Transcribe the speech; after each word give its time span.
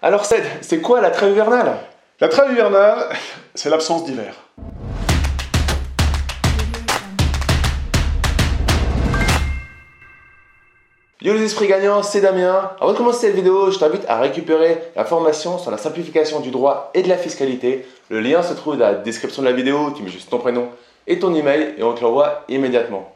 Alors 0.00 0.24
Ced, 0.24 0.44
c'est 0.60 0.80
quoi 0.80 1.00
la 1.00 1.10
trêve 1.10 1.32
hivernale? 1.32 1.76
La 2.20 2.28
trêve 2.28 2.52
hivernale, 2.52 3.08
c'est 3.56 3.68
l'absence 3.68 4.04
d'hiver. 4.04 4.32
Yo 11.20 11.34
les 11.34 11.42
esprits 11.42 11.66
gagnants, 11.66 12.04
c'est 12.04 12.20
Damien. 12.20 12.70
Avant 12.80 12.92
de 12.92 12.96
commencer 12.96 13.26
cette 13.26 13.34
vidéo, 13.34 13.72
je 13.72 13.78
t'invite 13.80 14.04
à 14.06 14.20
récupérer 14.20 14.80
la 14.94 15.04
formation 15.04 15.58
sur 15.58 15.72
la 15.72 15.78
simplification 15.78 16.38
du 16.38 16.52
droit 16.52 16.92
et 16.94 17.02
de 17.02 17.08
la 17.08 17.16
fiscalité. 17.16 17.84
Le 18.08 18.20
lien 18.20 18.44
se 18.44 18.54
trouve 18.54 18.76
dans 18.76 18.86
la 18.86 18.94
description 18.94 19.42
de 19.42 19.48
la 19.48 19.52
vidéo, 19.52 19.90
tu 19.96 20.04
mets 20.04 20.10
juste 20.10 20.30
ton 20.30 20.38
prénom 20.38 20.68
et 21.08 21.18
ton 21.18 21.34
email 21.34 21.74
et 21.76 21.82
on 21.82 21.92
te 21.92 22.02
l'envoie 22.02 22.44
immédiatement. 22.48 23.12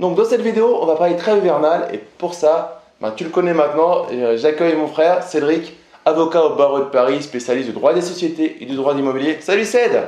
Donc 0.00 0.16
dans 0.16 0.24
cette 0.24 0.40
vidéo, 0.40 0.78
on 0.80 0.86
va 0.86 0.96
parler 0.96 1.12
de 1.12 1.18
trêve 1.18 1.36
hivernale 1.36 1.90
et 1.92 1.98
pour 1.98 2.32
ça, 2.32 2.80
ben, 3.02 3.12
tu 3.14 3.24
le 3.24 3.28
connais 3.28 3.52
maintenant, 3.52 4.06
euh, 4.10 4.38
j'accueille 4.38 4.76
mon 4.76 4.86
frère 4.86 5.22
Cédric, 5.22 5.76
avocat 6.06 6.44
au 6.44 6.54
barreau 6.54 6.78
de 6.78 6.84
Paris, 6.84 7.20
spécialiste 7.22 7.66
du 7.66 7.74
droit 7.74 7.92
des 7.92 8.00
sociétés 8.00 8.58
et 8.60 8.64
du 8.64 8.76
droit 8.76 8.94
d'immobilier. 8.94 9.38
Salut 9.40 9.64
Céd 9.64 10.04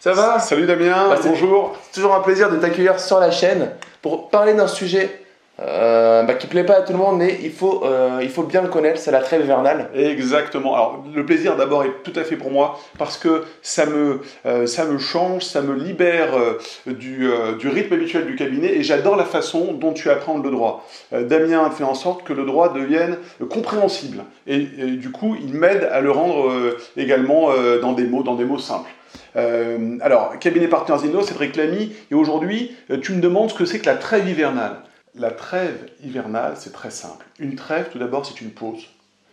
Ça 0.00 0.12
va? 0.14 0.38
Salut 0.40 0.66
Damien, 0.66 1.08
Bah, 1.10 1.18
bonjour. 1.22 1.76
C'est 1.84 2.00
toujours 2.00 2.14
un 2.14 2.20
plaisir 2.20 2.50
de 2.50 2.56
t'accueillir 2.56 2.98
sur 2.98 3.20
la 3.20 3.30
chaîne 3.30 3.72
pour 4.00 4.30
parler 4.30 4.54
d'un 4.54 4.66
sujet 4.66 5.25
euh, 5.58 6.22
bah, 6.24 6.34
qui 6.34 6.46
plaît 6.46 6.64
pas 6.64 6.78
à 6.78 6.80
tout 6.82 6.92
le 6.92 6.98
monde, 6.98 7.16
mais 7.18 7.38
il 7.42 7.50
faut, 7.50 7.82
euh, 7.84 8.18
il 8.22 8.28
faut 8.28 8.42
bien 8.42 8.60
le 8.60 8.68
connaître, 8.68 9.00
c'est 9.00 9.10
la 9.10 9.20
trêve 9.20 9.42
hivernale. 9.42 9.88
Exactement. 9.94 10.74
Alors, 10.74 11.04
le 11.14 11.24
plaisir 11.24 11.56
d'abord 11.56 11.84
est 11.84 12.02
tout 12.02 12.12
à 12.14 12.24
fait 12.24 12.36
pour 12.36 12.50
moi 12.50 12.78
parce 12.98 13.16
que 13.16 13.44
ça 13.62 13.86
me, 13.86 14.20
euh, 14.44 14.66
ça 14.66 14.84
me 14.84 14.98
change, 14.98 15.44
ça 15.44 15.62
me 15.62 15.74
libère 15.74 16.36
euh, 16.36 16.58
du, 16.86 17.28
du 17.58 17.68
rythme 17.68 17.94
habituel 17.94 18.26
du 18.26 18.36
cabinet 18.36 18.68
et 18.68 18.82
j'adore 18.82 19.16
la 19.16 19.24
façon 19.24 19.72
dont 19.72 19.92
tu 19.92 20.10
apprends 20.10 20.38
le 20.38 20.50
droit. 20.50 20.86
Damien 21.12 21.70
fait 21.70 21.84
en 21.84 21.94
sorte 21.94 22.24
que 22.24 22.32
le 22.32 22.44
droit 22.44 22.72
devienne 22.72 23.16
compréhensible 23.48 24.24
et, 24.46 24.58
du 24.58 25.10
coup, 25.10 25.36
il 25.40 25.54
m'aide 25.54 25.88
à 25.90 26.00
le 26.00 26.10
rendre 26.10 26.76
également 26.96 27.50
dans 27.80 27.92
des 27.92 28.04
mots, 28.04 28.22
dans 28.22 28.34
des 28.34 28.44
mots 28.44 28.58
simples. 28.58 28.90
Alors, 29.34 30.38
cabinet 30.38 30.68
Partners 30.68 31.06
Inno, 31.06 31.22
Cédric 31.22 31.56
Lamy, 31.56 31.92
et 32.10 32.14
aujourd'hui, 32.14 32.76
tu 33.02 33.12
me 33.12 33.20
demandes 33.20 33.50
ce 33.50 33.54
que 33.54 33.64
c'est 33.64 33.78
que 33.78 33.86
la 33.86 33.96
trêve 33.96 34.28
hivernale. 34.28 34.76
La 35.18 35.30
trêve 35.30 35.88
hivernale, 36.04 36.54
c'est 36.56 36.74
très 36.74 36.90
simple. 36.90 37.24
Une 37.38 37.56
trêve, 37.56 37.88
tout 37.90 37.98
d'abord, 37.98 38.26
c'est 38.26 38.42
une 38.42 38.50
pause. 38.50 38.86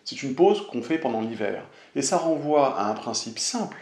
C'est 0.06 0.24
une 0.24 0.34
pause 0.34 0.66
qu'on 0.68 0.82
fait 0.82 0.98
pendant 0.98 1.20
l'hiver. 1.20 1.62
Et 1.98 2.02
ça 2.02 2.16
renvoie 2.16 2.80
à 2.80 2.90
un 2.90 2.94
principe 2.94 3.38
simple, 3.38 3.76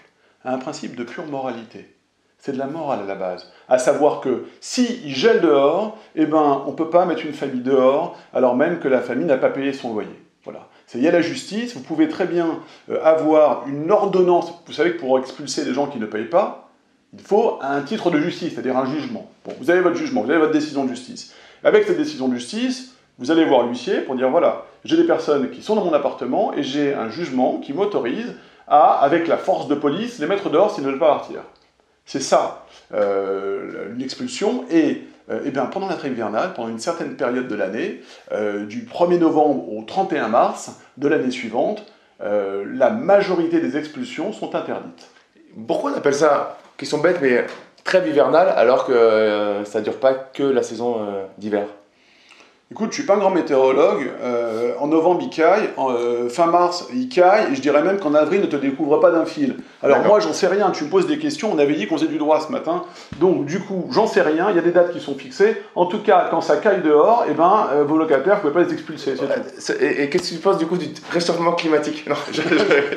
à 0.43 0.51
un 0.51 0.57
principe 0.57 0.95
de 0.95 1.03
pure 1.03 1.27
moralité. 1.27 1.95
C'est 2.39 2.53
de 2.53 2.57
la 2.57 2.65
morale 2.65 3.01
à 3.01 3.05
la 3.05 3.13
base. 3.13 3.51
À 3.69 3.77
savoir 3.77 4.19
que 4.19 4.45
si 4.61 4.99
il 5.05 5.13
gèle 5.13 5.41
dehors, 5.41 5.95
eh 6.15 6.25
ben, 6.25 6.63
on 6.65 6.71
ne 6.71 6.75
peut 6.75 6.89
pas 6.89 7.05
mettre 7.05 7.23
une 7.23 7.33
famille 7.33 7.61
dehors, 7.61 8.17
alors 8.33 8.55
même 8.55 8.79
que 8.79 8.87
la 8.87 9.01
famille 9.01 9.27
n'a 9.27 9.37
pas 9.37 9.49
payé 9.49 9.71
son 9.71 9.93
loyer. 9.93 10.19
Voilà. 10.43 10.69
Il 10.95 11.01
y 11.01 11.07
a 11.07 11.11
la 11.11 11.21
justice, 11.21 11.75
vous 11.75 11.83
pouvez 11.83 12.07
très 12.07 12.25
bien 12.25 12.61
euh, 12.89 12.99
avoir 13.03 13.67
une 13.67 13.91
ordonnance. 13.91 14.51
Vous 14.65 14.73
savez 14.73 14.93
que 14.93 14.99
pour 14.99 15.19
expulser 15.19 15.63
les 15.65 15.73
gens 15.75 15.85
qui 15.85 15.99
ne 15.99 16.07
payent 16.07 16.25
pas, 16.25 16.71
il 17.13 17.21
faut 17.21 17.59
un 17.61 17.81
titre 17.83 18.09
de 18.09 18.19
justice, 18.19 18.53
c'est-à-dire 18.53 18.75
un 18.75 18.91
jugement. 18.91 19.29
Bon, 19.45 19.53
vous 19.59 19.69
avez 19.69 19.81
votre 19.81 19.97
jugement, 19.97 20.23
vous 20.23 20.31
avez 20.31 20.39
votre 20.39 20.51
décision 20.51 20.83
de 20.83 20.89
justice. 20.89 21.35
Avec 21.63 21.85
cette 21.85 21.97
décision 21.97 22.27
de 22.27 22.35
justice, 22.35 22.95
vous 23.19 23.29
allez 23.29 23.45
voir 23.45 23.67
l'huissier 23.67 24.01
pour 24.01 24.15
dire 24.15 24.29
voilà, 24.29 24.65
j'ai 24.83 24.97
des 24.97 25.03
personnes 25.03 25.51
qui 25.51 25.61
sont 25.61 25.75
dans 25.75 25.85
mon 25.85 25.93
appartement 25.93 26.53
et 26.53 26.63
j'ai 26.63 26.93
un 26.93 27.09
jugement 27.09 27.59
qui 27.59 27.73
m'autorise 27.73 28.33
à, 28.67 28.99
avec 28.99 29.27
la 29.27 29.37
force 29.37 29.67
de 29.67 29.75
police, 29.75 30.17
les 30.19 30.27
mettre 30.27 30.49
dehors 30.49 30.73
s'ils 30.73 30.83
ne 30.83 30.89
veulent 30.89 30.99
pas 30.99 31.15
partir. 31.15 31.41
C'est 32.05 32.19
ça, 32.19 32.65
euh, 32.93 33.93
l'expulsion. 33.95 34.65
Et, 34.71 35.03
euh, 35.29 35.41
eh 35.45 35.51
bien, 35.51 35.65
pendant 35.65 35.87
la 35.87 35.95
trêve 35.95 36.13
hivernale, 36.13 36.53
pendant 36.55 36.69
une 36.69 36.79
certaine 36.79 37.15
période 37.15 37.47
de 37.47 37.55
l'année, 37.55 38.01
euh, 38.31 38.65
du 38.65 38.85
1er 38.85 39.19
novembre 39.19 39.71
au 39.71 39.83
31 39.83 40.27
mars 40.27 40.79
de 40.97 41.07
l'année 41.07 41.31
suivante, 41.31 41.85
la 42.23 42.91
majorité 42.91 43.59
des 43.59 43.77
expulsions 43.77 44.31
sont 44.31 44.53
interdites. 44.53 45.09
Pourquoi 45.67 45.91
on 45.91 45.95
appelle 45.95 46.13
ça, 46.13 46.59
question 46.77 46.99
bête, 46.99 47.17
mais 47.19 47.47
trêve 47.83 48.07
hivernale 48.07 48.53
alors 48.55 48.85
que 48.85 48.91
euh, 48.93 49.65
ça 49.65 49.81
dure 49.81 49.97
pas 49.99 50.13
que 50.13 50.43
la 50.43 50.63
saison 50.63 50.97
euh, 50.99 51.23
d'hiver 51.37 51.65
Écoute, 52.71 52.91
je 52.91 52.95
suis 52.99 53.03
pas 53.03 53.15
un 53.15 53.17
grand 53.17 53.31
météorologue. 53.31 54.09
euh, 54.23 54.71
en 54.79 54.87
novembre, 54.87 55.19
il 55.23 55.29
caille. 55.29 55.69
En, 55.75 55.91
euh, 55.91 56.29
fin 56.29 56.45
mars, 56.45 56.87
il 56.93 57.09
caille. 57.09 57.51
Et 57.51 57.55
je 57.55 57.59
dirais 57.61 57.83
même 57.83 57.99
qu'en 57.99 58.13
avril, 58.13 58.39
ne 58.39 58.45
te 58.45 58.55
découvre 58.55 58.97
pas 59.01 59.11
d'un 59.11 59.25
fil. 59.25 59.57
Alors 59.83 59.99
moi, 60.05 60.21
j'en 60.21 60.31
sais 60.31 60.47
rien. 60.47 60.71
Tu 60.71 60.85
me 60.85 60.89
poses 60.89 61.05
des 61.05 61.17
questions. 61.19 61.51
On 61.53 61.57
avait 61.59 61.73
dit 61.73 61.85
qu'on 61.85 61.97
faisait 61.97 62.07
du 62.07 62.17
droit 62.17 62.39
ce 62.39 62.49
matin. 62.49 62.83
Donc, 63.19 63.43
du 63.45 63.59
coup, 63.59 63.89
j'en 63.91 64.07
sais 64.07 64.21
rien. 64.21 64.49
Il 64.51 64.55
y 64.55 64.59
a 64.59 64.61
des 64.61 64.71
dates 64.71 64.93
qui 64.93 65.01
sont 65.01 65.15
fixées. 65.15 65.61
En 65.75 65.85
tout 65.85 65.99
cas, 66.01 66.27
quand 66.31 66.39
ça 66.39 66.55
caille 66.55 66.81
dehors, 66.81 67.25
eh 67.29 67.33
ben, 67.33 67.67
euh, 67.73 67.83
vos 67.83 67.97
locataires, 67.97 68.35
vous 68.35 68.49
pouvez 68.49 68.53
pas 68.63 68.69
les 68.69 68.73
expulser. 68.73 69.15
Et, 69.81 70.03
et 70.03 70.09
qu'est-ce 70.09 70.29
que 70.29 70.35
tu 70.35 70.41
penses 70.41 70.57
du 70.57 70.65
coup 70.65 70.77
du 70.77 70.87
réchauffement 71.11 71.51
climatique? 71.51 72.05
Non, 72.07 72.15
je, 72.31 72.41
je- 72.41 72.47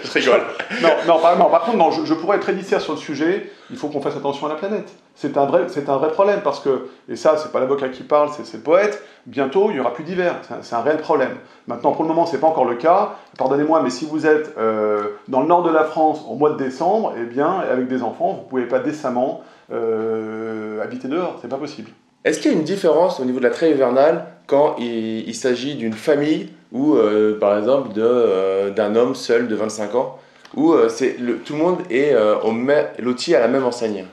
je 0.05 0.13
rigole. 0.13 0.43
Non, 0.83 0.91
non, 1.09 1.19
par, 1.19 1.37
non, 1.37 1.47
par 1.47 1.63
contre, 1.63 1.79
non, 1.79 1.91
je, 1.91 2.05
je 2.05 2.15
pourrais 2.15 2.37
être 2.37 2.45
très 2.45 2.79
sur 2.79 2.93
le 2.93 2.99
sujet. 3.01 3.51
Il 3.71 3.77
faut 3.77 3.89
qu'on 3.89 4.01
fasse 4.01 4.17
attention 4.17 4.47
à 4.47 4.51
la 4.51 4.57
planète. 4.57 4.93
C'est 5.15 5.37
un 5.37 5.47
vrai, 5.47 5.67
un 5.87 5.97
vrai 5.97 6.11
problème 6.11 6.41
parce 6.43 6.61
que, 6.61 6.89
et 7.09 7.17
ça, 7.17 7.37
c'est 7.37 7.53
pas 7.53 7.61
l'avocat 7.61 7.89
qui 7.89 8.03
parle, 8.03 8.31
c'est 8.33 8.57
le 8.57 8.63
poète. 8.63 9.03
Bientôt, 9.27 9.71
il 9.71 9.77
y 9.77 9.81
aura 9.81 9.93
plus 9.93 10.05
d'hiver. 10.05 10.37
C'est 10.61 10.75
un- 10.75 10.81
réel 10.83 10.99
problème. 10.99 11.37
Maintenant, 11.67 11.93
pour 11.93 12.03
le 12.03 12.09
moment, 12.09 12.27
c'est 12.27 12.39
pas 12.39 12.49
encore 12.49 12.67
le 12.67 12.75
cas. 12.75 13.15
Pardonnez-moi, 13.39 13.81
mais 13.83 13.91
si 13.91 14.05
vous 14.05 14.27
êtes 14.27 14.55
euh, 14.59 15.05
dans 15.29 15.41
le 15.41 15.47
nord 15.47 15.63
de 15.63 15.71
la 15.71 15.85
France 15.85 16.21
au 16.29 16.35
mois 16.35 16.51
de 16.51 16.57
décembre, 16.57 17.15
eh 17.17 17.25
bien, 17.25 17.61
avec 17.71 17.89
des 17.89 18.03
enfants, 18.03 18.33
vous 18.33 18.49
pouvez 18.49 18.67
pas 18.67 18.81
décemment 18.81 19.43
euh, 19.73 20.83
habiter 20.83 21.09
dehors. 21.09 21.39
C'est 21.41 21.49
pas 21.49 21.57
possible. 21.57 21.91
Est-ce 22.25 22.41
qu'il 22.41 22.51
y 22.51 22.55
a 22.55 22.57
une 22.57 22.65
différence 22.65 23.21
au 23.21 23.25
niveau 23.25 23.39
de 23.39 23.45
la 23.45 23.51
trêve 23.51 23.77
hivernale 23.77 24.27
quand 24.47 24.77
il, 24.79 25.35
s'agit 25.35 25.75
d'une 25.77 25.93
famille 25.93 26.51
ou 26.73 26.95
euh, 26.97 27.39
par 27.39 27.57
exemple 27.57 27.93
de, 27.93 28.71
d'un 28.71 28.97
homme 28.97 29.15
seul 29.15 29.47
de 29.47 29.55
25 29.55 29.95
ans? 29.95 30.19
Où 30.57 30.73
euh, 30.73 30.89
c'est 30.89 31.17
tout 31.45 31.53
le 31.55 31.59
monde 31.59 31.79
est 31.91 32.13
euh, 32.13 32.39
au 32.41 32.53
même- 32.53 32.87
loti 32.99 33.35
à 33.35 33.41
la 33.41 33.49
même 33.49 33.65
enseigne 33.65 34.07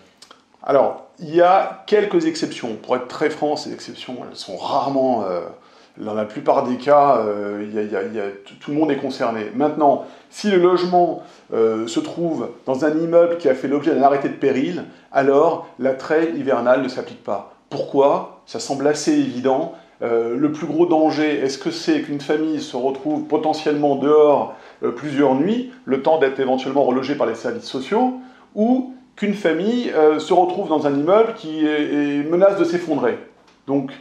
Alors, 0.64 1.08
il 1.20 1.36
y 1.36 1.42
a 1.42 1.84
quelques 1.88 2.26
exceptions. 2.26 2.76
Pour 2.82 2.96
être 2.96 3.08
très 3.08 3.30
franc, 3.30 3.56
ces 3.56 3.74
exceptions, 3.74 4.18
elles 4.30 4.36
sont 4.38 4.58
rarement. 4.58 5.24
euh, 5.30 5.42
dans 5.98 6.14
la 6.14 6.24
plupart 6.24 6.64
des 6.64 6.78
cas, 6.78 7.22
tout 8.62 8.72
le 8.72 8.78
monde 8.78 8.92
est 8.92 8.98
concerné. 8.98 9.52
Maintenant, 9.54 10.06
si 10.30 10.50
le 10.50 10.58
logement 10.58 11.22
se 11.52 12.00
trouve 12.00 12.48
dans 12.66 12.86
un 12.86 12.98
immeuble 12.98 13.38
qui 13.38 13.50
a 13.50 13.54
fait 13.54 13.68
l'objet 13.68 13.94
d'un 13.94 14.02
arrêté 14.04 14.30
de 14.30 14.34
péril, 14.34 14.86
alors 15.12 15.68
la 15.80 15.94
trêve 15.94 16.34
hivernale 16.38 16.82
ne 16.82 16.88
s'applique 16.88 17.22
pas. 17.26 17.54
Pourquoi? 17.70 18.40
Ça 18.46 18.62
semble 18.62 18.88
assez 18.88 19.12
évident. 19.12 19.74
Euh, 20.02 20.36
le 20.36 20.52
plus 20.52 20.66
gros 20.66 20.88
danger, 20.88 21.40
est-ce 21.40 21.58
que 21.58 21.70
c'est 21.70 22.02
qu'une 22.02 22.22
famille 22.22 22.60
se 22.60 22.76
retrouve 22.76 23.26
potentiellement 23.26 23.96
dehors 23.96 24.56
euh, 24.84 24.92
plusieurs 24.92 25.36
nuits, 25.36 25.72
le 25.86 26.02
temps 26.02 26.18
d'être 26.18 26.40
éventuellement 26.40 26.84
relogée 26.84 27.16
par 27.16 27.28
les 27.28 27.36
services 27.36 27.66
sociaux, 27.66 28.16
ou 28.56 28.96
qu'une 29.16 29.36
famille 29.36 29.92
euh, 29.92 30.18
se 30.20 30.34
retrouve 30.34 30.70
dans 30.70 30.88
un 30.88 30.96
immeuble 30.96 31.36
qui 31.36 31.64
menace 32.30 32.58
de 32.58 32.64
s'effondrer? 32.64 33.20
Donc 33.68 33.92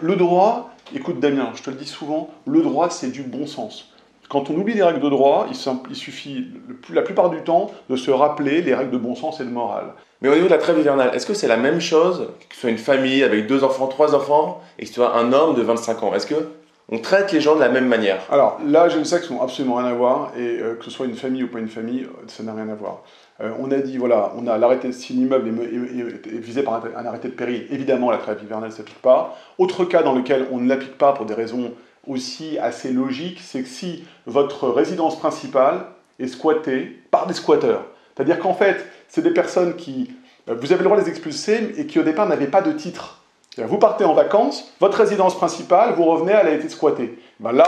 le 0.00 0.16
droit, 0.16 0.70
écoute 0.94 1.20
Damien, 1.20 1.50
je 1.54 1.62
te 1.62 1.70
le 1.70 1.76
dis 1.76 1.86
souvent, 1.86 2.30
le 2.46 2.62
droit 2.62 2.88
c'est 2.88 3.10
du 3.10 3.22
bon 3.22 3.46
sens. 3.46 3.92
Quand 4.30 4.48
on 4.48 4.54
oublie 4.54 4.74
les 4.74 4.82
règles 4.82 5.00
de 5.00 5.08
droit, 5.10 5.48
il, 5.50 5.96
suffit 5.96 6.46
la 6.90 7.02
plupart 7.02 7.30
du 7.30 7.42
temps 7.42 7.72
de 7.90 7.96
se 7.96 8.12
rappeler 8.12 8.62
les 8.62 8.74
règles 8.74 8.92
de 8.92 8.96
bon 8.96 9.16
sens 9.16 9.40
et 9.40 9.44
de 9.44 9.50
morale. 9.50 9.92
Mais 10.22 10.28
au 10.28 10.34
niveau 10.34 10.46
de 10.46 10.52
la 10.52 10.58
trêve 10.58 10.78
hivernale, 10.78 11.10
est-ce 11.14 11.26
que 11.26 11.32
c'est 11.32 11.48
la 11.48 11.56
même 11.56 11.80
chose 11.80 12.28
que 12.48 12.54
ce 12.54 12.60
soit 12.60 12.70
une 12.70 12.78
famille 12.78 13.22
avec 13.22 13.46
deux 13.46 13.64
enfants, 13.64 13.86
trois 13.86 14.14
enfants 14.14 14.60
et 14.78 14.82
que 14.82 14.88
ce 14.88 14.94
soit 14.94 15.16
un 15.16 15.32
homme 15.32 15.54
de 15.54 15.62
25 15.62 16.02
ans? 16.02 16.14
Est-ce 16.14 16.26
que 16.26 16.48
on 16.92 16.98
traite 16.98 17.32
les 17.32 17.40
gens 17.40 17.54
de 17.54 17.60
la 17.60 17.68
même 17.68 17.86
manière? 17.86 18.20
Alors, 18.30 18.58
l'âge 18.66 18.96
et 18.96 18.98
le 18.98 19.04
sexe 19.04 19.30
n'ont 19.30 19.40
absolument 19.40 19.76
rien 19.76 19.86
à 19.86 19.94
voir, 19.94 20.32
et 20.36 20.58
euh, 20.58 20.74
que 20.74 20.84
ce 20.84 20.90
soit 20.90 21.06
une 21.06 21.14
famille 21.14 21.44
ou 21.44 21.48
pas 21.48 21.60
une 21.60 21.68
famille, 21.68 22.02
euh, 22.02 22.24
ça 22.26 22.42
n'a 22.42 22.52
rien 22.52 22.68
à 22.68 22.74
voir. 22.74 23.04
Euh, 23.40 23.52
on 23.60 23.70
a 23.70 23.78
dit, 23.78 23.96
voilà, 23.96 24.32
on 24.36 24.48
a 24.48 24.58
l'arrêté, 24.58 24.90
si 24.90 25.12
l'immeuble 25.12 25.48
est, 25.48 26.38
visé 26.38 26.64
par 26.64 26.74
un, 26.74 26.82
un 26.96 27.06
arrêté 27.06 27.28
de 27.28 27.34
péril, 27.34 27.66
évidemment 27.70 28.10
la 28.10 28.18
trêve 28.18 28.40
hivernale 28.42 28.70
ne 28.70 28.74
s'applique 28.74 29.00
pas. 29.00 29.38
Autre 29.58 29.84
cas 29.84 30.02
dans 30.02 30.14
lequel 30.14 30.48
on 30.50 30.58
ne 30.58 30.68
l'applique 30.68 30.98
pas 30.98 31.12
pour 31.12 31.26
des 31.26 31.34
raisons 31.34 31.72
aussi 32.08 32.58
assez 32.58 32.92
logiques, 32.92 33.40
c'est 33.40 33.62
que 33.62 33.68
si 33.68 34.04
votre 34.26 34.68
résidence 34.68 35.16
principale 35.16 35.84
est 36.18 36.26
squattée 36.26 36.98
par 37.12 37.28
des 37.28 37.34
squatteurs, 37.34 37.84
c'est-à-dire 38.16 38.40
qu'en 38.40 38.52
fait, 38.52 38.84
c'est 39.10 39.22
des 39.22 39.32
personnes 39.32 39.76
qui, 39.76 40.10
euh, 40.48 40.54
vous 40.58 40.72
avez 40.72 40.78
le 40.78 40.84
droit 40.84 40.96
de 40.96 41.02
les 41.02 41.10
expulser, 41.10 41.74
et 41.76 41.86
qui 41.86 41.98
au 41.98 42.02
départ 42.02 42.26
n'avaient 42.26 42.46
pas 42.46 42.62
de 42.62 42.72
titre. 42.72 43.18
Vous 43.58 43.78
partez 43.78 44.04
en 44.04 44.14
vacances, 44.14 44.72
votre 44.80 44.96
résidence 44.96 45.36
principale, 45.36 45.92
vous 45.94 46.04
revenez, 46.04 46.32
elle 46.32 46.46
a 46.46 46.54
été 46.54 46.68
squattée. 46.68 47.18
Ben 47.40 47.52
là, 47.52 47.66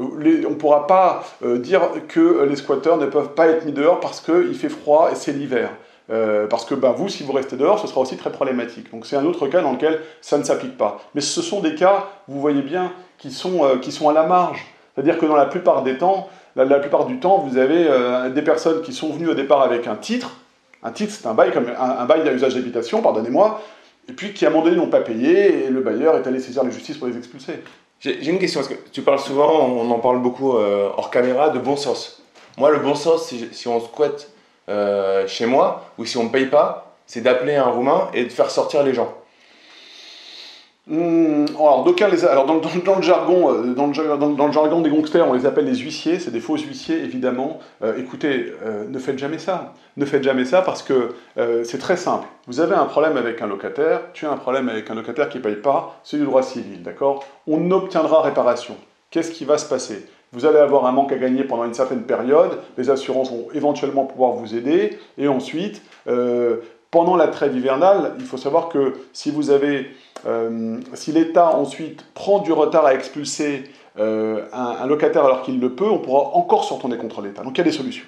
euh, 0.00 0.42
on 0.46 0.50
ne 0.50 0.54
pourra 0.54 0.86
pas 0.86 1.22
euh, 1.44 1.58
dire 1.58 1.82
que 2.08 2.44
les 2.48 2.56
squatteurs 2.56 2.96
ne 2.96 3.06
peuvent 3.06 3.34
pas 3.34 3.46
être 3.46 3.64
mis 3.66 3.72
dehors 3.72 4.00
parce 4.00 4.20
qu'il 4.20 4.54
fait 4.54 4.70
froid 4.70 5.10
et 5.12 5.14
c'est 5.14 5.32
l'hiver. 5.32 5.70
Parce 6.48 6.64
que 6.64 6.74
ben, 6.74 6.92
vous, 6.92 7.10
si 7.10 7.22
vous 7.22 7.32
restez 7.32 7.56
dehors, 7.56 7.78
ce 7.78 7.86
sera 7.86 8.00
aussi 8.00 8.16
très 8.16 8.32
problématique. 8.32 8.90
Donc 8.90 9.04
c'est 9.04 9.16
un 9.16 9.26
autre 9.26 9.46
cas 9.46 9.60
dans 9.60 9.72
lequel 9.72 10.00
ça 10.22 10.38
ne 10.38 10.42
s'applique 10.42 10.78
pas. 10.78 10.98
Mais 11.14 11.20
ce 11.20 11.42
sont 11.42 11.60
des 11.60 11.74
cas, 11.74 12.06
vous 12.28 12.40
voyez 12.40 12.62
bien, 12.62 12.92
qui 13.18 13.30
sont, 13.30 13.62
à 13.62 14.12
la 14.14 14.22
marge. 14.22 14.64
C'est-à-dire 14.94 15.18
que 15.18 15.26
dans 15.26 15.36
la 15.36 15.44
plupart 15.44 15.82
des 15.82 15.98
temps, 15.98 16.30
la, 16.56 16.78
plupart 16.78 17.04
du 17.04 17.20
temps, 17.20 17.36
vous 17.46 17.58
avez 17.58 17.86
des 18.30 18.40
personnes 18.40 18.80
qui 18.80 18.94
sont 18.94 19.10
venues 19.10 19.28
au 19.28 19.34
départ 19.34 19.60
avec 19.60 19.86
un 19.86 19.96
titre. 19.96 20.30
Un 20.82 20.92
titre, 20.92 21.12
c'est 21.12 21.26
un 21.26 21.34
bail, 21.34 21.52
comme 21.52 21.66
un, 21.68 22.04
bail 22.04 22.28
à 22.28 22.32
usage 22.32 22.54
d'habitation, 22.54 23.02
pardonnez-moi, 23.02 23.60
et 24.08 24.12
puis 24.12 24.32
qui 24.32 24.44
à 24.44 24.48
un 24.48 24.52
moment 24.52 24.64
donné 24.64 24.76
n'ont 24.76 24.88
pas 24.88 25.00
payé, 25.00 25.64
et 25.64 25.70
le 25.70 25.80
bailleur 25.80 26.16
est 26.16 26.26
allé 26.26 26.40
saisir 26.40 26.62
la 26.62 26.70
justice 26.70 26.96
pour 26.96 27.08
les 27.08 27.16
expulser. 27.16 27.62
J'ai 28.00 28.28
une 28.28 28.38
question, 28.38 28.60
parce 28.60 28.72
que 28.72 28.78
tu 28.92 29.02
parles 29.02 29.18
souvent, 29.18 29.66
on 29.66 29.90
en 29.90 29.98
parle 29.98 30.22
beaucoup 30.22 30.56
euh, 30.56 30.88
hors 30.96 31.10
caméra, 31.10 31.50
de 31.50 31.58
bon 31.58 31.76
sens. 31.76 32.22
Moi, 32.56 32.70
le 32.70 32.78
bon 32.78 32.94
sens, 32.94 33.26
si, 33.26 33.48
si 33.52 33.66
on 33.66 33.80
squatte 33.80 34.30
euh, 34.68 35.26
chez 35.26 35.46
moi, 35.46 35.84
ou 35.98 36.04
si 36.04 36.16
on 36.16 36.24
ne 36.24 36.28
paye 36.28 36.46
pas, 36.46 36.94
c'est 37.06 37.22
d'appeler 37.22 37.56
un 37.56 37.64
Roumain 37.64 38.08
et 38.14 38.24
de 38.24 38.28
faire 38.28 38.50
sortir 38.50 38.84
les 38.84 38.94
gens. 38.94 39.12
Hmm, 40.88 41.44
alors, 41.50 41.86
les, 41.86 42.24
alors 42.24 42.46
dans, 42.46 42.54
le 42.54 43.02
jargon, 43.02 43.52
euh, 43.52 43.74
dans, 43.74 43.88
le, 43.88 44.16
dans, 44.34 44.46
le, 44.46 44.52
jargon 44.52 44.80
des 44.80 44.88
gangsters, 44.88 45.28
on 45.28 45.34
les 45.34 45.44
appelle 45.44 45.66
les 45.66 45.76
huissiers, 45.76 46.18
c'est 46.18 46.30
des 46.30 46.40
faux 46.40 46.56
huissiers 46.56 47.04
évidemment. 47.04 47.58
Euh, 47.82 47.98
écoutez, 47.98 48.54
euh, 48.64 48.88
ne 48.88 48.98
faites 48.98 49.18
jamais 49.18 49.38
ça. 49.38 49.74
Ne 49.98 50.06
faites 50.06 50.22
jamais 50.22 50.46
ça 50.46 50.62
parce 50.62 50.82
que 50.82 51.10
c'est 51.64 51.78
très 51.78 51.96
simple. 51.96 52.26
Vous 52.46 52.60
avez 52.60 52.74
un 52.74 52.84
problème 52.84 53.16
avec 53.16 53.42
un 53.42 53.48
locataire, 53.48 54.00
tu 54.14 54.26
as 54.26 54.30
un 54.30 54.36
problème 54.36 54.68
avec 54.68 54.88
un 54.90 54.94
locataire 54.94 55.28
qui 55.28 55.38
ne 55.38 55.42
paye 55.42 55.56
pas, 55.56 56.00
c'est 56.04 56.16
du 56.16 56.24
droit 56.24 56.42
civil, 56.42 56.82
d'accord? 56.84 57.24
On 57.48 57.70
obtiendra 57.72 58.22
réparation. 58.22 58.76
Qu'est-ce 59.10 59.32
qui 59.32 59.44
va 59.44 59.58
se 59.58 59.68
passer? 59.68 60.06
Vous 60.32 60.46
allez 60.46 60.58
avoir 60.58 60.86
un 60.86 60.92
manque 60.92 61.10
à 61.10 61.16
gagner 61.16 61.42
pendant 61.42 61.64
une 61.64 61.74
certaine 61.74 62.02
période, 62.02 62.60
les 62.76 62.90
assurances 62.90 63.30
vont 63.30 63.48
éventuellement 63.54 64.04
pouvoir 64.04 64.32
vous 64.32 64.54
aider, 64.54 64.98
et 65.16 65.26
ensuite, 65.26 65.82
pendant 66.90 67.16
la 67.16 67.28
trêve 67.28 67.56
hivernale, 67.56 68.14
il 68.18 68.24
faut 68.24 68.36
savoir 68.36 68.68
que 68.68 68.94
si 69.12 69.30
vous 69.30 69.50
avez 69.50 69.90
euh, 70.26 70.80
si 70.94 71.12
l'État 71.12 71.56
ensuite 71.56 72.04
prend 72.14 72.40
du 72.40 72.52
retard 72.52 72.86
à 72.86 72.94
expulser 72.94 73.64
euh, 73.98 74.44
un, 74.52 74.86
locataire 74.86 75.24
alors 75.24 75.42
qu'il 75.42 75.60
le 75.60 75.74
peut, 75.74 75.88
on 75.88 75.98
pourra 75.98 76.34
encore 76.34 76.64
se 76.64 76.72
retourner 76.72 76.96
contre 76.96 77.20
l'État. 77.20 77.42
Donc 77.42 77.56
il 77.56 77.58
y 77.58 77.60
a 77.62 77.64
des 77.64 77.72
solutions. 77.72 78.06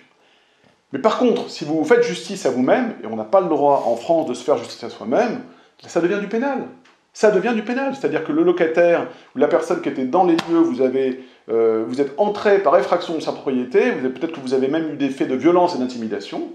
Mais 0.93 0.99
par 0.99 1.19
contre, 1.19 1.49
si 1.51 1.65
vous 1.65 1.85
faites 1.85 2.03
justice 2.03 2.47
à 2.47 2.51
vous-même, 2.51 2.95
et 3.03 3.07
on 3.07 3.17
n'a 3.17 3.25
pas 3.25 3.41
le 3.41 3.49
droit 3.49 3.85
en 3.87 3.97
France 3.97 4.27
de 4.27 4.35
se 4.35 4.43
faire 4.43 4.57
justice 4.57 4.83
à 4.83 4.91
soi-même, 4.91 5.43
ça 5.87 6.01
devient 6.01 6.19
du 6.21 6.27
pénal. 6.27 6.67
Ça 7.13 7.31
devient 7.31 7.53
du 7.55 7.63
pénal. 7.63 7.95
C'est-à-dire 7.95 8.25
que 8.25 8.33
le 8.33 8.43
locataire 8.43 9.07
ou 9.35 9.39
la 9.39 9.49
personne 9.49 9.81
qui 9.83 9.89
était 9.89 10.05
dans 10.05 10.25
les 10.25 10.37
lieux, 10.51 10.59
vous, 10.59 10.81
avez, 10.81 11.25
euh, 11.49 11.85
vous 11.87 12.01
êtes 12.01 12.15
entré 12.19 12.59
par 12.59 12.77
effraction 12.77 13.15
de 13.15 13.21
sa 13.21 13.33
propriété, 13.33 13.93
peut-être 13.93 14.33
que 14.33 14.41
vous 14.41 14.55
avez 14.55 14.69
même 14.69 14.95
eu 14.95 14.97
des 14.97 15.11
faits 15.11 15.29
de 15.29 15.35
violence 15.35 15.77
et 15.77 15.79
d'intimidation, 15.79 16.49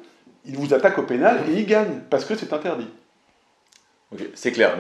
il 0.48 0.58
vous 0.58 0.74
attaque 0.74 0.98
au 0.98 1.04
pénal 1.04 1.40
et 1.50 1.54
il 1.54 1.66
gagne, 1.66 2.02
parce 2.10 2.26
que 2.26 2.36
c'est 2.36 2.52
interdit. 2.54 2.88
Ok, 4.12 4.22
c'est 4.34 4.52
clair 4.52 4.78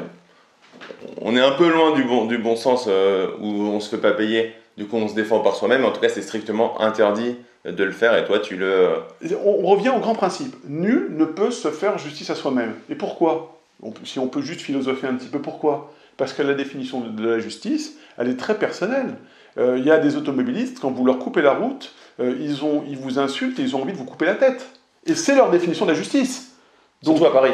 on 1.21 1.35
est 1.35 1.41
un 1.41 1.51
peu 1.51 1.71
loin 1.71 1.93
du 1.93 2.03
bon, 2.03 2.25
du 2.25 2.37
bon 2.37 2.55
sens 2.55 2.85
euh, 2.87 3.29
où 3.39 3.47
on 3.47 3.79
se 3.79 3.89
fait 3.89 4.01
pas 4.01 4.11
payer, 4.11 4.53
du 4.77 4.85
coup 4.85 4.97
on 4.97 5.07
se 5.07 5.15
défend 5.15 5.39
par 5.39 5.55
soi-même, 5.55 5.85
en 5.85 5.91
tout 5.91 6.01
cas 6.01 6.09
c'est 6.09 6.21
strictement 6.21 6.81
interdit 6.81 7.37
de 7.65 7.83
le 7.83 7.91
faire 7.91 8.15
et 8.17 8.25
toi 8.25 8.39
tu 8.39 8.57
le... 8.57 8.65
Euh, 8.65 9.35
on 9.43 9.65
revient 9.67 9.89
au 9.89 9.99
grand 9.99 10.15
principe, 10.15 10.55
nul 10.67 11.09
ne 11.11 11.25
peut 11.25 11.51
se 11.51 11.69
faire 11.69 11.97
justice 11.97 12.29
à 12.29 12.35
soi-même. 12.35 12.75
Et 12.89 12.95
pourquoi? 12.95 13.59
Si 14.03 14.19
on 14.19 14.27
peut 14.27 14.41
juste 14.41 14.61
philosopher 14.61 15.07
un 15.07 15.15
petit 15.15 15.27
peu, 15.27 15.39
pourquoi? 15.39 15.93
Parce 16.17 16.33
que 16.33 16.41
la 16.41 16.53
définition 16.53 17.01
de 17.01 17.27
la 17.27 17.39
justice, 17.39 17.97
elle 18.17 18.29
est 18.29 18.37
très 18.37 18.57
personnelle. 18.57 19.15
Euh, 19.57 19.77
il 19.77 19.85
y 19.85 19.91
a 19.91 19.97
des 19.97 20.15
automobilistes, 20.15 20.79
quand 20.79 20.91
vous 20.91 21.05
leur 21.05 21.19
coupez 21.19 21.41
la 21.41 21.53
route, 21.53 21.93
ils, 22.19 22.63
ont, 22.63 22.85
ils 22.87 22.97
vous 22.97 23.19
insultent 23.19 23.59
et 23.59 23.63
ils 23.63 23.75
ont 23.75 23.81
envie 23.81 23.91
de 23.91 23.97
vous 23.97 24.05
couper 24.05 24.25
la 24.25 24.35
tête. 24.35 24.65
Et 25.05 25.15
c'est 25.15 25.35
leur 25.35 25.51
définition 25.51 25.85
de 25.85 25.91
la 25.91 25.97
justice. 25.97 26.55
Donc, 27.03 27.17
Surtout 27.17 27.37
à 27.37 27.41
Paris. 27.41 27.51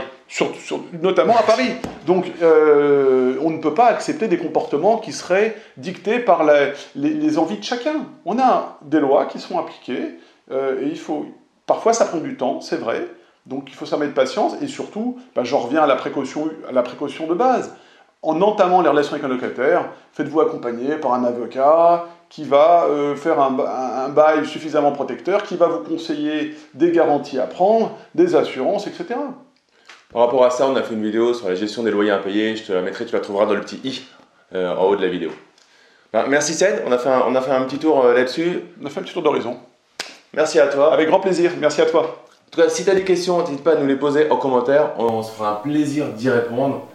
notamment 1.02 1.38
à 1.38 1.44
Paris. 1.44 1.72
Donc, 2.06 2.32
euh, 2.42 3.36
on 3.42 3.50
ne 3.50 3.58
peut 3.58 3.74
pas 3.74 3.88
accepter 3.88 4.28
des 4.28 4.38
comportements 4.38 4.98
qui 4.98 5.12
seraient 5.12 5.58
dictés 5.76 6.20
par 6.20 6.46
les, 6.96 7.38
envies 7.38 7.58
de 7.58 7.64
chacun. 7.64 8.06
On 8.26 8.40
a 8.40 8.78
des 8.84 9.00
lois 9.00 9.26
qui 9.26 9.40
sont 9.40 9.60
appliquées, 9.60 10.18
euh, 10.52 10.82
et 10.82 10.88
il 10.88 10.98
faut. 10.98 11.26
Parfois, 11.66 11.94
ça 11.94 12.06
prend 12.06 12.20
du 12.20 12.38
temps, 12.38 12.62
c'est 12.62 12.78
vrai. 12.78 13.08
Donc, 13.46 13.66
il 13.68 13.76
faut 13.76 13.86
s'en 13.86 13.98
mettre 13.98 14.14
patience, 14.14 14.54
et 14.62 14.68
surtout, 14.68 15.20
bah, 15.36 15.44
j'en 15.44 15.60
reviens 15.60 15.84
à 15.84 15.88
la, 15.88 15.96
précaution, 15.96 16.50
à 16.70 16.72
la 16.72 16.84
précaution 16.84 17.28
de 17.28 17.34
base. 17.34 17.76
En 18.22 18.40
entamant 18.42 18.82
les 18.82 18.90
relations 18.90 19.14
avec 19.14 19.26
un 19.26 19.30
locataire, 19.30 19.90
faites-vous 20.14 20.42
accompagner 20.42 20.96
par 20.96 21.14
un 21.14 21.24
avocat 21.24 22.06
qui 22.30 22.44
va 22.44 22.86
euh, 22.86 23.16
faire 23.16 23.42
un, 23.42 23.58
un, 23.60 23.91
bail 24.10 24.46
suffisamment 24.46 24.92
protecteur, 24.92 25.44
qui 25.44 25.56
va 25.56 25.68
vous 25.68 25.80
conseiller 25.80 26.56
des 26.74 26.92
garanties 26.92 27.40
à 27.40 27.48
prendre, 27.48 27.98
des 28.16 28.36
assurances, 28.36 28.88
etc. 28.88 29.16
Par 30.12 30.24
rapport 30.24 30.44
à 30.44 30.50
ça, 30.50 30.68
on 30.68 30.76
a 30.76 30.84
fait 30.84 30.94
une 30.94 31.04
vidéo 31.04 31.34
sur 31.34 31.48
la 31.48 31.56
gestion 31.56 31.84
des 31.84 31.92
loyers 31.92 32.12
impayés. 32.12 32.56
Je 32.56 32.64
te 32.64 32.74
la 32.74 32.82
mettrai, 32.82 33.06
tu 33.06 33.14
la 33.14 33.22
trouveras 33.22 33.46
dans 33.46 33.54
le 33.54 33.62
petit 33.62 33.80
i 33.84 34.02
euh, 34.54 34.76
en 34.76 34.86
haut 34.86 34.96
de 34.96 35.02
la 35.02 35.08
vidéo. 35.08 35.32
Ben, 36.12 36.26
merci 36.28 36.54
Ced, 36.54 36.84
on 36.86 36.92
a 36.92 36.98
fait 36.98 37.10
un, 37.10 37.24
on 37.28 37.36
a 37.36 37.42
fait 37.42 37.52
un 37.52 37.64
petit 37.64 37.80
tour 37.80 38.04
euh, 38.04 38.14
là-dessus. 38.14 38.60
On 38.82 38.86
a 38.86 38.90
fait 38.90 39.00
un 39.00 39.04
petit 39.04 39.14
tour 39.14 39.24
d'horizon. 39.24 39.58
Merci 40.34 40.60
à 40.60 40.68
toi. 40.68 40.94
Avec 40.94 41.08
grand 41.08 41.22
plaisir, 41.22 41.52
merci 41.60 41.82
à 41.82 41.86
toi. 41.86 42.02
En 42.02 42.50
tout 42.52 42.62
cas, 42.62 42.68
si 42.68 42.84
tu 42.84 42.90
as 42.90 42.96
des 42.96 43.06
questions, 43.06 43.40
n'hésite 43.40 43.64
pas 43.64 43.74
à 43.74 43.76
nous 43.76 43.88
les 43.88 43.96
poser 43.96 44.30
en 44.30 44.36
commentaire. 44.36 44.92
On 44.98 45.24
se 45.24 45.32
fera 45.32 45.52
un 45.52 45.56
plaisir 45.56 46.08
d'y 46.10 46.30
répondre. 46.30 46.88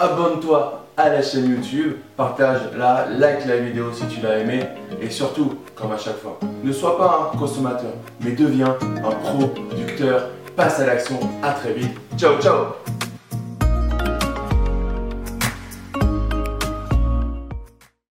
Abonne-toi 0.00 0.81
à 0.96 1.08
la 1.08 1.22
chaîne 1.22 1.50
YouTube, 1.50 1.96
partage-la, 2.16 3.06
like 3.18 3.46
la 3.46 3.56
vidéo 3.56 3.92
si 3.92 4.06
tu 4.06 4.20
l'as 4.20 4.38
aimé 4.38 4.64
et 5.00 5.10
surtout, 5.10 5.54
comme 5.74 5.92
à 5.92 5.98
chaque 5.98 6.18
fois, 6.18 6.38
ne 6.62 6.72
sois 6.72 6.98
pas 6.98 7.30
un 7.32 7.38
consommateur, 7.38 7.92
mais 8.20 8.32
deviens 8.32 8.76
un 9.04 9.10
producteur. 9.10 10.28
Passe 10.54 10.80
à 10.80 10.86
l'action, 10.86 11.18
à 11.42 11.52
très 11.52 11.72
vite. 11.72 11.96
Ciao, 12.18 12.38
ciao 12.40 13.01